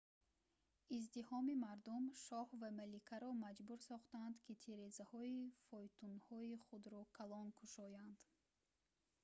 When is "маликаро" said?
2.81-3.29